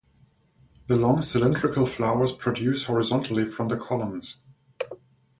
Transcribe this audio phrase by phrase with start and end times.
[0.87, 4.37] The long cylindrical flowers protrude horizontally from the columns.